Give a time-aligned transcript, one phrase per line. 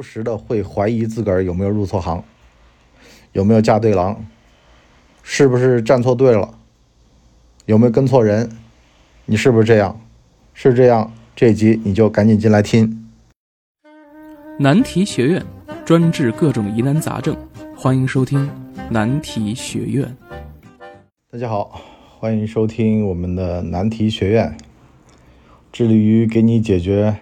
[0.00, 2.24] 不时的会怀疑自个儿有没有入错行，
[3.32, 4.16] 有没有嫁对郎，
[5.22, 6.54] 是不是站错队了，
[7.66, 8.50] 有没有跟错人？
[9.26, 10.00] 你是不是这样？
[10.54, 13.10] 是这样，这集你就赶紧进来听。
[14.58, 15.44] 难题学院
[15.84, 17.36] 专治各种疑难杂症，
[17.76, 18.48] 欢迎收听
[18.88, 20.16] 难题学院。
[21.30, 21.78] 大家好，
[22.18, 24.56] 欢迎收听我们的难题学院，
[25.70, 27.18] 致力于给你解决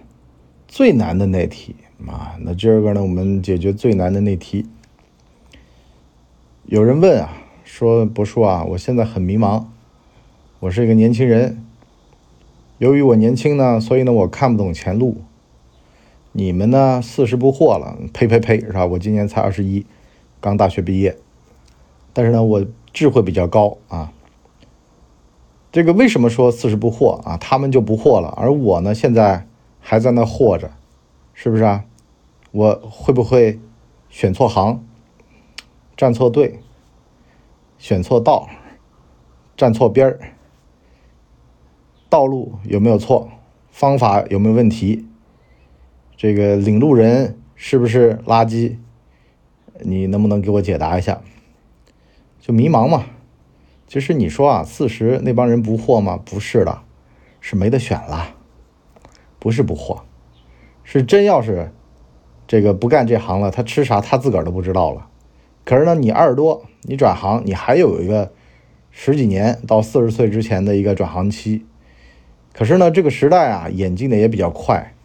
[0.69, 1.75] 最难的那题。
[2.07, 4.65] 啊，那今儿个呢，我们解决最难的那题。
[6.65, 7.33] 有人问啊，
[7.65, 9.65] 说博叔啊，我现在很迷茫，
[10.59, 11.65] 我是一个年轻人，
[12.77, 15.17] 由于我年轻呢，所以呢，我看不懂前路。
[16.31, 18.85] 你们呢，四十不惑了，呸呸呸，是吧？
[18.85, 19.85] 我今年才二十一，
[20.39, 21.17] 刚大学毕业，
[22.13, 24.13] 但是呢，我智慧比较高啊。
[25.71, 27.35] 这个为什么说四十不惑啊？
[27.37, 29.47] 他们就不惑了，而我呢，现在
[29.79, 30.71] 还在那和着，
[31.33, 31.85] 是不是啊？
[32.51, 33.59] 我会不会
[34.09, 34.83] 选错行、
[35.95, 36.59] 站错队、
[37.77, 38.49] 选错道、
[39.55, 40.19] 站错边儿？
[42.09, 43.29] 道路有没有错？
[43.69, 45.05] 方法有没有问题？
[46.17, 48.77] 这个领路人是不是垃圾？
[49.81, 51.21] 你能不能给我解答一下？
[52.41, 53.05] 就迷茫嘛。
[53.87, 56.19] 其实你说啊，四十那帮人不惑吗？
[56.25, 56.81] 不是的，
[57.39, 58.35] 是没得选了。
[59.39, 60.01] 不是不惑，
[60.83, 61.71] 是真要是。
[62.47, 65.07] 这个不干这行了，他吃啥他自个儿都不知道了。
[65.63, 68.31] 可是呢，你二十多，你转行，你还有一个
[68.89, 71.63] 十几年到四十岁之前的一个转行期。
[72.51, 74.95] 可是呢，这个时代啊，演进的也比较快。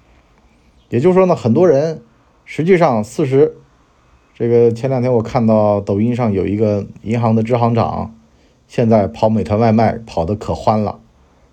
[0.89, 2.01] 也就是说呢，很多人
[2.47, 3.59] 实际上四十，
[4.33, 8.17] 这个前两天我看到抖音上有一个银行的支行长，
[8.67, 10.99] 现在跑美团外卖跑的可欢了，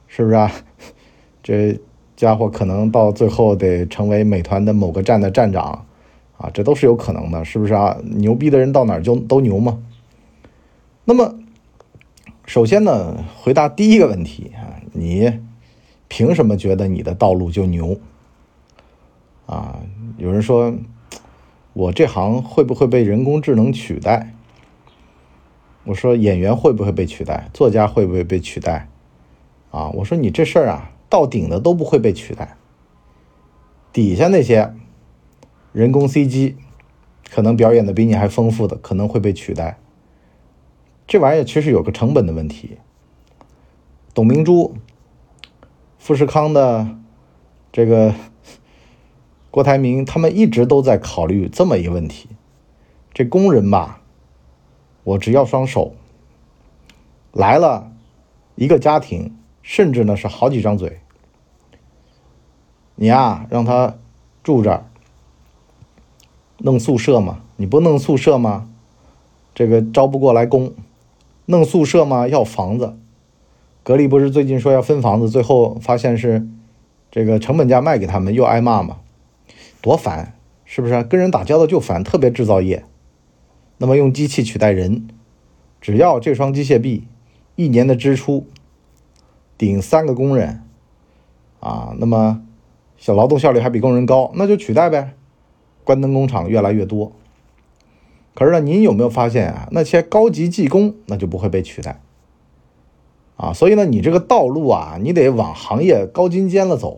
[0.07, 0.49] 是不是啊？
[1.43, 1.77] 这。
[2.21, 5.87] 家伙可能到最后得成为美团的某个站的站长，
[6.37, 7.97] 啊，这都是有可能的，是不是啊？
[8.03, 9.81] 牛逼的人到哪儿就都牛吗？
[11.03, 11.33] 那么，
[12.45, 15.39] 首先呢，回答第一个问题啊，你
[16.07, 17.99] 凭什么觉得你的道路就牛？
[19.47, 19.79] 啊，
[20.17, 20.75] 有人说，
[21.73, 24.35] 我这行会不会被人工智能取代？
[25.85, 27.49] 我说演员会不会被取代？
[27.51, 28.87] 作家会不会被取代？
[29.71, 30.91] 啊，我说你这事儿啊。
[31.11, 32.55] 到顶的都不会被取代，
[33.91, 34.73] 底下那些
[35.73, 36.55] 人工 CG
[37.29, 39.77] 可能表演的比你还丰富的，可能会被取代。
[41.05, 42.77] 这玩意儿其实有个成本的问题。
[44.13, 44.73] 董明珠、
[45.99, 46.87] 富士康的
[47.73, 48.15] 这个
[49.49, 52.29] 郭台铭，他们一直都在考虑这么一个问题：
[53.13, 54.01] 这工人吧，
[55.03, 55.93] 我只要双手，
[57.33, 57.91] 来了
[58.55, 59.35] 一个家庭。
[59.73, 60.99] 甚至呢是好几张嘴，
[62.95, 63.95] 你呀让他
[64.43, 64.83] 住这儿，
[66.57, 67.39] 弄宿舍嘛？
[67.55, 68.67] 你不弄宿舍吗？
[69.55, 70.73] 这个招不过来工，
[71.45, 72.27] 弄宿舍嘛？
[72.27, 72.97] 要房子。
[73.81, 76.45] 格力不是最近说要分房子，最后发现是
[77.09, 78.97] 这个成本价卖给他们，又挨骂嘛？
[79.79, 81.01] 多烦，是不是？
[81.03, 82.83] 跟人打交道就烦，特别制造业。
[83.77, 85.07] 那么用机器取代人，
[85.79, 87.07] 只要这双机械臂
[87.55, 88.45] 一年的支出。
[89.61, 90.63] 顶三个工人，
[91.59, 92.41] 啊，那么
[92.97, 95.13] 小劳动效率还比工人高，那就取代呗。
[95.83, 97.11] 关灯工厂越来越多，
[98.33, 99.67] 可是呢，您有没有发现啊？
[99.69, 102.01] 那些高级技工那就不会被取代，
[103.35, 106.97] 啊，所以呢，你这个道路啊，你得往行业高精尖了走。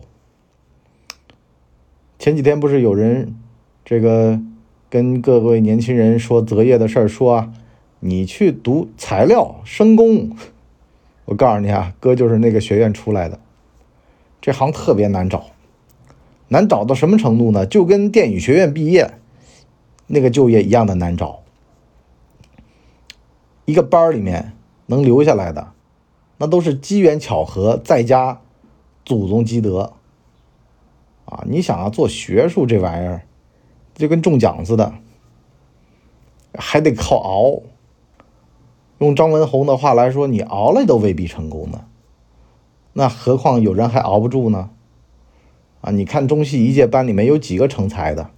[2.18, 3.36] 前几天不是有人
[3.84, 4.40] 这个
[4.88, 7.52] 跟各位年轻人说择业的事儿，说
[8.00, 10.30] 你去读材料、生工。
[11.24, 13.38] 我告诉你啊，哥就是那个学院出来的，
[14.40, 15.46] 这行特别难找，
[16.48, 17.64] 难找到什么程度呢？
[17.64, 19.14] 就跟电影学院毕业
[20.06, 21.40] 那个就业一样的难找。
[23.64, 24.52] 一个班里面
[24.86, 25.72] 能留下来的，
[26.36, 28.42] 那都是机缘巧合，再加
[29.06, 29.94] 祖宗积德
[31.24, 31.42] 啊！
[31.48, 33.22] 你想啊，做学术这玩意儿，
[33.94, 34.92] 就跟中奖似的，
[36.58, 37.62] 还得靠熬。
[38.98, 41.84] 用张文宏的话来说，你熬了都未必成功呢，
[42.92, 44.70] 那何况有人还熬不住呢？
[45.80, 48.30] 啊，你看中戏一届班里面有几个成才的？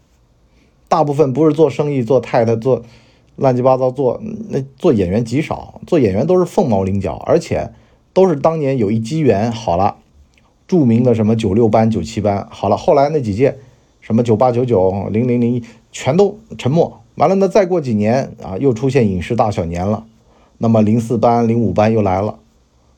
[0.88, 2.82] 大部分不是做生意、做太太、做
[3.36, 7.72] 乱七八糟做那做演员极少，做演员都是凤毛麟角，而且
[8.12, 9.96] 都是当年有一机缘好了，
[10.66, 13.58] 著名的什么九六班、九七班好了，后来那几届
[14.00, 15.62] 什么九八、九九、零零零一
[15.92, 20.06] 全都沉默，完了那再过几年啊，又出现影视大小年了。
[20.58, 22.38] 那么零四班、零五班又来了，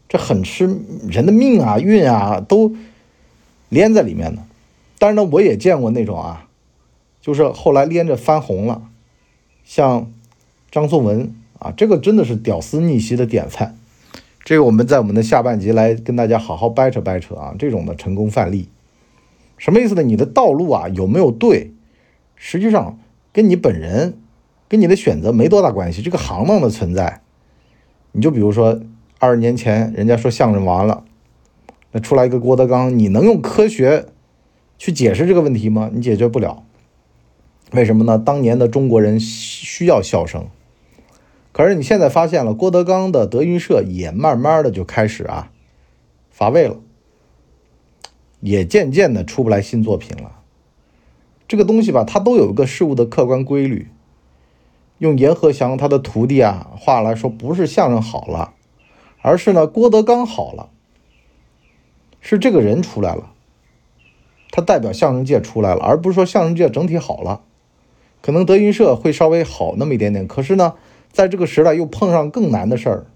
[0.08, 0.78] 这很吃
[1.08, 2.74] 人的命啊、运啊，都
[3.68, 4.42] 连在里面呢。
[4.98, 6.48] 但是呢，我也见过那种啊，
[7.20, 8.82] 就是后来连着翻红了，
[9.64, 10.10] 像
[10.70, 13.76] 张颂文啊，这个真的是屌丝逆袭的典范。
[14.44, 18.68] 这个我们在我们的下半集来跟大家好好掰扯掰扯啊，这种的成功范例，
[19.58, 20.02] 什么意思呢？
[20.02, 21.72] 你的道路啊有没有对，
[22.34, 22.98] 实际上
[23.32, 24.16] 跟你本人、
[24.68, 26.00] 跟你的选择没多大关系。
[26.00, 27.20] 这个行当的存在，
[28.12, 28.80] 你就比如说
[29.18, 31.04] 二十年前人家说相声完了，
[31.92, 34.06] 那出来一个郭德纲，你能用科学
[34.76, 35.90] 去解释这个问题吗？
[35.92, 36.64] 你解决不了。
[37.72, 38.18] 为什么呢？
[38.18, 40.46] 当年的中国人需要笑声。
[41.52, 45.50] 可是你现在发现了，郭德纲的德云社也慢慢的就开始啊
[46.30, 46.76] 乏味了，
[48.40, 50.40] 也渐渐的出不来新作品了。
[51.48, 53.88] 这个东西吧，它都有一个事物的客观规律。
[54.98, 58.54] 用阎鹤祥他的徒弟啊话来说，不是相声好了，
[59.22, 60.68] 而是呢郭德纲好了，
[62.20, 63.32] 是这个人出来了，
[64.50, 67.40] 他代表相声界出来了，而不是说相声界整体好了。
[68.20, 70.74] 可能德云社会稍微好那么一点点，可是呢。
[71.10, 73.06] 在这个时代又碰上更难的事儿，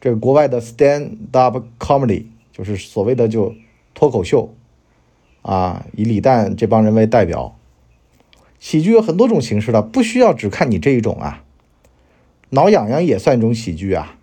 [0.00, 3.56] 这个国外的 stand up comedy 就是所谓的就
[3.92, 4.54] 脱口秀，
[5.42, 7.55] 啊，以李诞这帮人为代表，
[8.58, 11.44] 喜剧有很多种形式的，不需要只看你这一种啊，
[12.50, 14.16] 挠痒痒也算一种喜剧啊，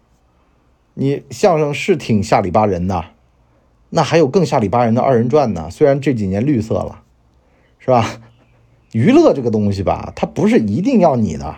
[0.95, 3.05] 你相声是挺下里巴人的，
[3.89, 7.01] 那还有更下里巴人的二人转呢，虽然这几年绿色了，
[7.79, 8.21] 是吧？
[8.91, 11.57] 娱乐这个东西吧，它不是一定要你的。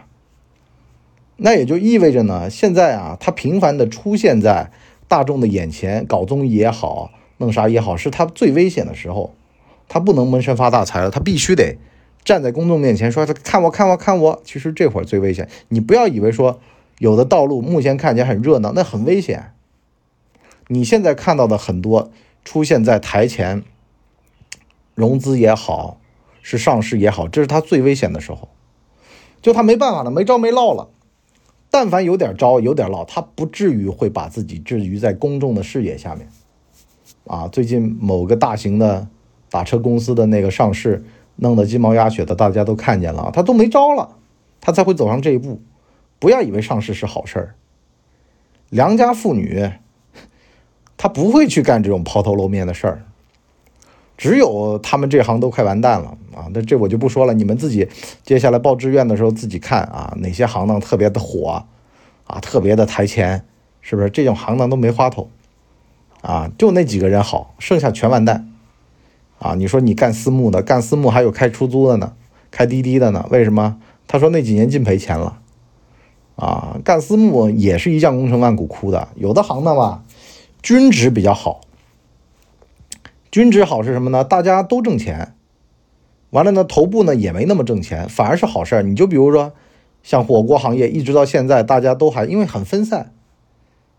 [1.38, 4.72] 那也就意味着呢，现在啊，它频繁的出现在
[5.10, 9.34] 大众的眼前，搞综艺也好，弄啥也好，是他最危险的时候。
[9.88, 11.78] 他不能闷声发大财了，他必须得
[12.26, 15.48] 站在公众面前说：“看我，看我，看我。”其实这会儿最危险。
[15.70, 16.60] 你不要以为说
[16.98, 19.54] 有的道路目前看起来很热闹，那很危险。
[20.68, 22.12] 你现在看到的很多
[22.44, 23.64] 出现在台前，
[24.96, 26.00] 融资也好，
[26.42, 28.50] 是上市也好，这是他最危险的时候。
[29.42, 30.90] 就他没办法了，没招没落了。
[31.70, 36.28] 但凡有点招有点落，他不至于会把自己置于在公众的视野下面。
[37.28, 39.08] 啊，最近某个大型的
[39.52, 41.04] 打车公司的那个上市，
[41.38, 44.10] 弄得鸡毛鸭血的，大家都看见了，他都没招了，
[44.62, 45.62] 他才会走上这一步。
[46.20, 47.56] 不要以为上市是好事儿，
[48.70, 49.70] 良家妇女，
[50.98, 53.04] 他不会去干这种抛头露面的事儿。
[54.18, 56.48] 只有他们这行都快完蛋了啊！
[56.54, 57.86] 那这我就不说了，你们自己
[58.24, 61.66] 接下来报志愿的时候自己看啊，哪些行当特别的火
[62.26, 63.46] 啊，特别的台前，
[63.82, 64.10] 是不是？
[64.10, 65.30] 这种行当都没花头
[66.22, 68.50] 啊，就那几个人好，剩下全完蛋
[69.46, 69.54] 啊！
[69.54, 72.14] 你说你干私募的，干私募还有开出租的呢，
[72.50, 73.28] 开滴滴的呢？
[73.30, 73.80] 为什么？
[74.08, 75.38] 他说那几年净赔钱了
[76.36, 76.80] 啊！
[76.84, 80.04] 干私募也是一将功成万骨枯的，有的行当吧，
[80.64, 81.62] 均值比较好。
[83.30, 84.24] 均值好是什么呢？
[84.24, 85.36] 大家都挣钱，
[86.32, 88.82] 完了呢，头部呢也没那么挣钱，反而是好事儿。
[88.82, 89.54] 你就比如说，
[90.02, 93.12] 像火锅行业，一直到现在，大家都还因为很分散，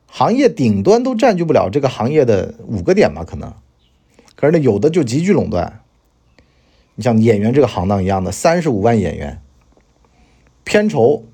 [0.08, 3.52] 行业顶端都占据不了这个行业的五个点吧，可能。
[4.36, 5.80] 可是呢，有的就极具垄断。
[6.94, 9.40] 你像演员这个行当一样的，三十五万演员，
[10.64, 11.24] 片酬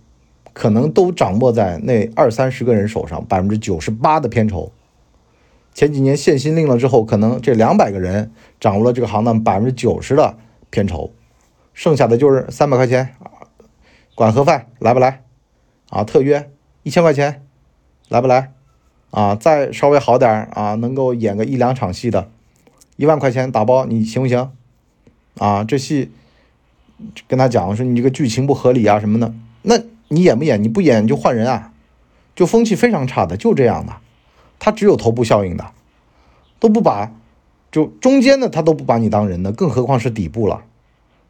[0.52, 4.72] 可能都掌握在那二三十个人手上，百分之九十八的片酬。
[5.75, 10.37] 前几年限薪令了之后，可能这两百个人掌握了这个行当百分之九十的
[10.70, 11.12] 片酬，
[11.72, 13.15] 剩下的就是三百块钱，
[14.15, 15.22] 管盒饭来不来？
[15.88, 16.50] 啊，特约
[16.82, 17.46] 一千块钱
[18.08, 18.53] 来不来？
[19.10, 22.31] 啊，再稍微好点啊，能够演个一两场戏的，
[22.96, 24.51] 一万块钱打包，你行不行？
[25.39, 26.11] 啊，这戏
[27.27, 30.63] 跟他讲说你这个剧情不合理啊什么的，那你演不演？
[30.63, 31.72] 你不演就换人啊，
[32.37, 33.96] 就风气非常差的，就这样的。
[34.58, 35.72] 他只有头部效应的，
[36.61, 37.13] 都不把，
[37.70, 40.63] 就中间的他都不把你当人的，更何况是底部了。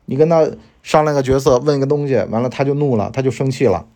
[0.07, 0.50] 你跟他
[0.83, 3.87] 商量个角色，问一个东西，完了他就怒了，他就生气了。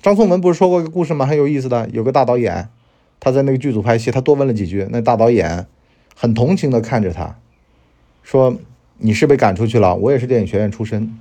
[0.00, 1.26] 张颂文不是说过一个故事吗？
[1.26, 2.68] 很有意思的，有个大导演，
[3.18, 5.66] 他在那个剧组拍戏，他多问了几句，那大导演
[6.14, 7.36] 很同情的看着他，
[8.22, 8.56] 说
[8.98, 11.18] ：“你是被赶出去了，我也是电影学院出身，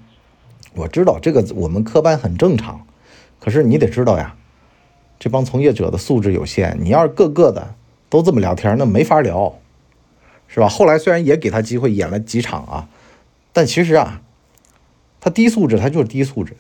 [0.76, 2.86] 我知道这个我们科班很正常，
[3.40, 4.36] 可是你得知道呀。”
[5.20, 7.76] 这帮从业者的素质有限，你要是个个的
[8.10, 9.58] 都这么聊天，那没法聊，
[10.50, 10.68] 是吧？
[10.68, 12.90] 后来虽然也给他机会演了几场啊，
[13.54, 14.22] 但其实啊，
[15.22, 16.58] 他低素质，他就是低素质。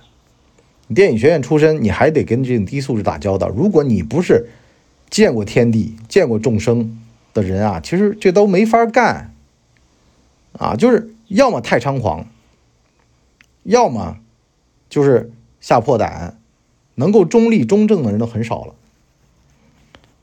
[0.96, 3.50] 电影学院出身，你还得跟这种低素质打交道。
[3.50, 4.48] 如果你不是
[5.10, 7.02] 见过天地、见过众生
[7.34, 9.34] 的人啊，其实这都没法干
[10.58, 10.76] 啊。
[10.76, 12.28] 就是要么太猖狂，
[13.64, 14.18] 要么
[14.90, 16.38] 就是吓破胆。
[16.96, 18.76] 能够中立中正的人都很少了，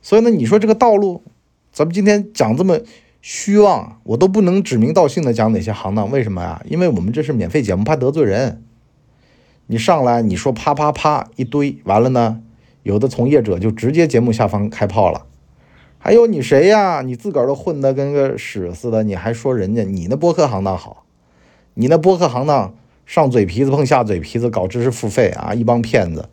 [0.01, 1.25] 所以呢，你说这个道路，
[1.73, 2.79] 咱们今天讲这么
[3.21, 6.09] 虚妄，我都不能指名道姓的讲哪些行当。
[6.13, 6.63] 为什么呀？
[6.69, 8.63] 因为我们这是免费节目，怕得罪人。
[9.67, 12.41] 你上来你说啪啪啪一堆，完了呢，
[12.85, 15.27] 有的从业者就直接节目下方开炮了。
[16.03, 17.03] 还有你谁呀？
[17.03, 21.05] 你自个儿都混得跟个屎似的，你还说人家你那播客行当好？
[21.75, 26.31] 你那播客行当上嘴皮子碰下嘴皮子，搞知识付费啊，一帮骗子，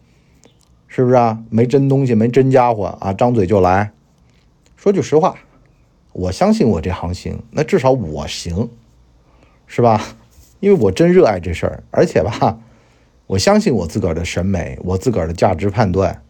[0.87, 1.43] 是不是啊？
[1.49, 3.91] 没真东西，没真家伙啊，张嘴就来。
[4.77, 5.35] 说句实话，
[6.13, 8.69] 我相信我这行行，那至少我行，
[9.65, 10.01] 是吧？
[10.61, 12.57] 因为我真热爱这事儿，而且吧，
[13.27, 16.23] 我相信我自个儿的审美，我自个儿的价值判断，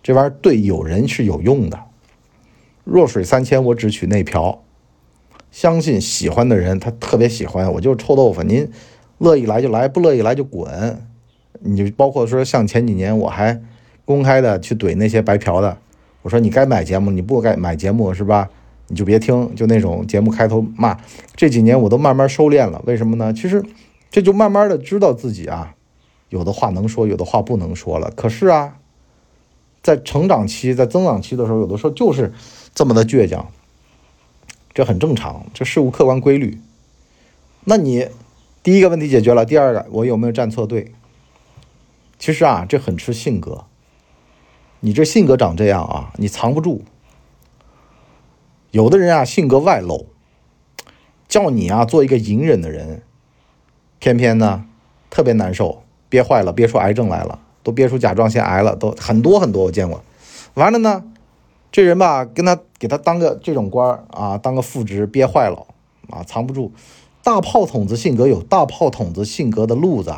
[0.00, 1.80] 这玩意儿对有人是有用的。
[2.84, 4.62] 弱水三千，我只取内瓢。
[5.50, 8.42] 相信喜欢的人，他特别喜欢，我就是臭豆腐。
[8.42, 8.68] 您
[9.18, 11.00] 乐意来就来，不乐意来就滚。
[11.60, 13.62] 你就包括说，像前几年我还
[14.04, 15.78] 公开的去怼那些白嫖的，
[16.22, 18.50] 我说你该买节目，你不该买节目是吧？
[18.88, 20.98] 你就别听，就那种节目开头骂。
[21.36, 23.32] 这几年我都慢慢收敛了，为什么呢？
[23.32, 23.64] 其实
[24.10, 25.76] 这就慢慢的知道自己啊，
[26.30, 28.12] 有的话能说，有的话不能说了。
[28.16, 28.78] 可是啊，
[29.80, 32.32] 在成长期、在增长期的时候，有的时候就是。
[32.74, 33.52] 这么的倔强，
[34.74, 36.60] 这很正常，这事物客观规律。
[37.64, 38.08] 那你
[38.64, 40.92] 第一个问题解决了，第二个我有没有站错队？
[42.18, 43.64] 其实啊，这很吃性格。
[44.80, 46.82] 你这性格长这样啊，你藏不住。
[48.72, 50.08] 有的人啊，性格外露，
[51.28, 53.02] 叫你啊做一个隐忍的人，
[54.00, 54.66] 偏偏呢
[55.10, 60.02] 特别难受，憋坏了，憋出癌症来了，都憋出甲状腺癌了，都很多很多，我见过。
[60.54, 61.04] 完了呢？
[61.74, 65.66] 这人吧，跟他给他当个这种官儿啊，当个副职憋坏了
[66.08, 66.72] 啊，藏不住。
[67.24, 70.14] 大炮筒子性格有大炮筒子性格的路子，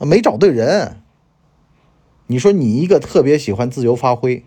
[0.00, 1.00] 没找对人。
[2.26, 4.44] 你说你一个特别喜欢自由发挥，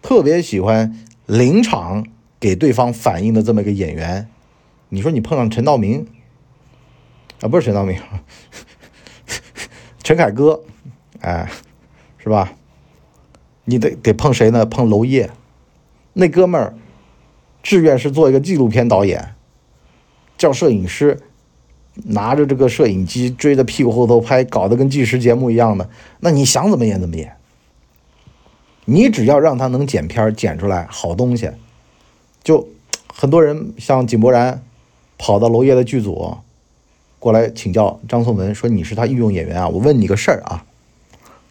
[0.00, 2.06] 特别喜欢临场
[2.40, 4.30] 给对方反应的这么一个演员，
[4.88, 6.06] 你说你碰上陈道明
[7.42, 8.00] 啊，不是陈道明，
[10.02, 10.62] 陈凯歌，
[11.20, 11.46] 哎，
[12.16, 12.54] 是吧？
[13.70, 14.64] 你得得碰谁呢？
[14.64, 15.28] 碰娄烨，
[16.14, 16.74] 那哥们儿
[17.62, 19.34] 志愿是做一个纪录片导演，
[20.38, 21.20] 叫摄影师，
[21.92, 25.90] 拿着这个摄影机追着屁股后头拍，搞得跟纪实节目一样的。
[26.20, 27.36] 那你想怎么演怎么演，
[28.86, 31.50] 你只要让他能剪片剪出来好东西，
[32.42, 32.66] 就
[33.12, 34.62] 很多人像井柏然
[35.18, 36.38] 跑到娄烨的剧组
[37.18, 40.64] 过来请教张颂文，说你是他御用演员啊，我问你个事儿啊。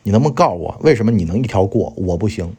[0.07, 2.55] 你能不能告诉我，为什么你能一条过，我不行？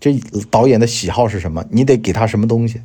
[0.00, 0.18] 这
[0.50, 1.66] 导演的喜好是什么？
[1.68, 2.80] 你得给他什么东西？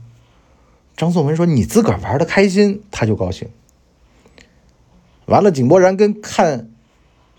[0.97, 3.47] 张颂文说：“你自个儿玩的开心，他就高兴。”
[5.27, 6.69] 完了，井柏然跟看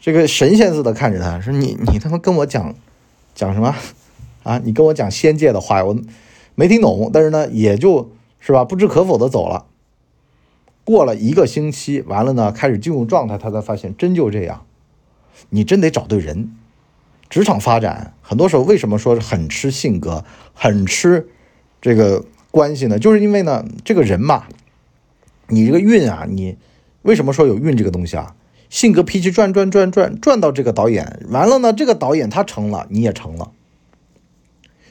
[0.00, 2.75] 这个神仙似的看着他，说：“你你他妈跟我讲
[3.35, 3.75] 讲什么
[4.43, 4.59] 啊？
[4.64, 6.00] 你跟我讲仙界的话，我
[6.55, 7.11] 没听懂。
[7.12, 9.67] 但是呢，也就是吧，不置可否的走了。
[10.83, 14.64] 过了一个星期，完了呢，开始进入状态，他才发现真就这样。”
[15.50, 16.52] 你真得找对人，
[17.28, 21.28] 职场发展很多时候为什么说很吃性格、很吃
[21.80, 22.99] 这个关系呢？
[22.99, 24.44] 就是因为呢，这个人嘛，
[25.49, 26.56] 你这个运啊，你
[27.02, 28.35] 为什么说有运这个东西啊？
[28.68, 33.52] 性格脾气转转转转转到这个导演，完了呢，这个导演他成了，你也成了。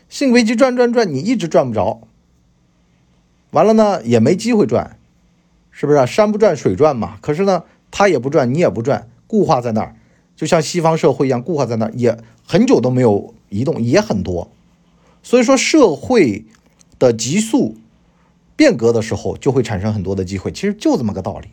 [0.09, 2.07] 性格脾气转转转，你一直转不着，
[3.51, 4.97] 完了呢，也没机会转，
[5.69, 6.05] 是不是啊？
[6.05, 7.17] 山不转水转嘛。
[7.21, 9.95] 可是呢，他也不转，你也不转，固化在那儿。
[10.37, 12.15] 就像西方社会一样固化在那儿，也
[12.45, 14.49] 很久都没有移动，也很多。
[15.23, 16.45] 所以说，社会
[16.99, 17.75] 的急速
[18.55, 20.51] 变革的时候，就会产生很多的机会。
[20.51, 21.47] 其实就这么个道理。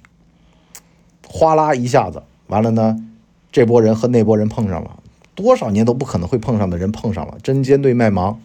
[1.26, 3.02] 哗啦一下子，完了呢，
[3.50, 5.02] 这波人和那波人碰上了，
[5.34, 8.38] 多少年都不可能会碰上的人碰上了，针尖对麦芒。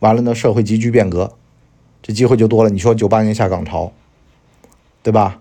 [0.00, 1.32] 完了呢，社会急剧变革，
[2.02, 2.68] 这机会就多了。
[2.68, 3.92] 你说九八年下岗潮，
[5.02, 5.40] 对吧？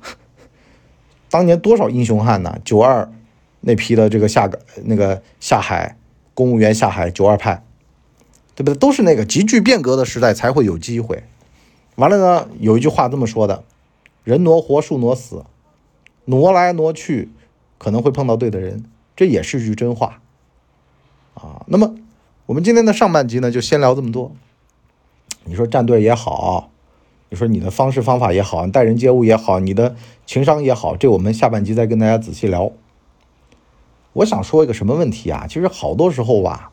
[1.29, 2.57] 当年多少英雄汉呢？
[2.63, 3.11] 九二。
[3.67, 5.97] 那批的这个下岗那个下海
[6.33, 7.65] 公务员下海九二派，
[8.55, 8.75] 对不对？
[8.75, 11.23] 都是那个急剧变革的时代才会有机会。
[11.95, 13.65] 完了呢，有一句话这么说的：
[14.23, 15.43] 人挪活，树挪死，
[16.23, 17.29] 挪来挪去
[17.77, 18.85] 可能会碰到对的人，
[19.17, 20.21] 这也是句真话
[21.33, 21.65] 啊。
[21.67, 21.93] 那么
[22.45, 24.31] 我们今天的上半集呢，就先聊这么多。
[25.43, 26.69] 你说站队也好，
[27.27, 29.93] 你说你的方式方法也好，待人接物也好，你的
[30.25, 32.71] 情商也好，这我们下半集再跟大家仔细聊。
[34.17, 35.45] 我想说一个什么问题啊？
[35.47, 36.71] 其实好多时候吧，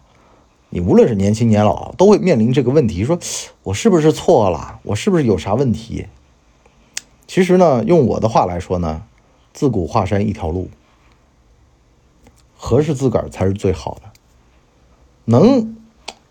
[0.71, 3.19] 你无论是年轻年老，都会面临这个问题：说
[3.63, 4.81] 我是不是错了？
[4.83, 6.07] 我是不是有啥问题？
[7.27, 9.03] 其实呢，用我的话来说呢，
[9.53, 10.71] 自古华山一条路，
[12.57, 14.11] 合适自个儿才是最好的。
[15.27, 15.77] 能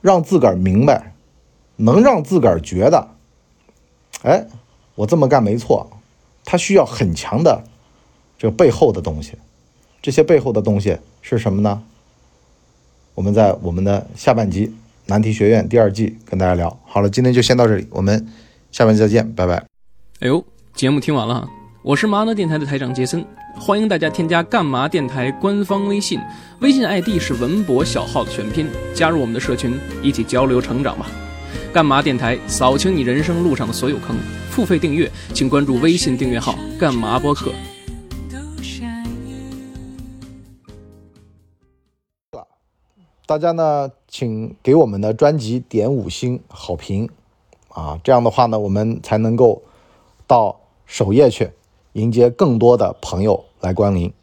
[0.02, 1.14] 让自个儿明白，
[1.76, 3.10] 能让自个儿觉得
[4.24, 4.48] 哎，
[4.96, 5.92] 我这么干没错，
[6.44, 7.64] 它需要很强的
[8.36, 9.38] 这个背后的东西。
[10.04, 11.82] 这些背后的东西是什么呢？
[13.16, 14.68] 我们在我们的下半集
[15.06, 16.78] 《难题学院》第二季跟大家聊。
[16.86, 18.28] 好了，今天就先到这里，我们
[18.70, 19.56] 下半集再见，拜拜。
[20.20, 20.44] 哎呦，
[20.76, 21.48] 节目听完了，
[21.84, 23.26] 我是麻辣电台的台长杰森，
[23.58, 26.20] 欢迎大家添加干嘛电台官方微信，
[26.60, 31.10] 微信 ID 是文博小号的全拼，加入我们的社群，一起交流成长吧。
[31.72, 34.18] 干嘛电台扫清你人生路上的所有坑，
[34.50, 37.54] 付费订阅请关注微信订阅号干嘛播客。
[43.26, 47.10] 大家呢，请给我们的专辑点五星好评，
[47.70, 49.62] 啊，这样的话呢，我们才能够
[50.28, 51.50] 到首页去
[51.94, 54.14] 迎接更多的朋友来光临。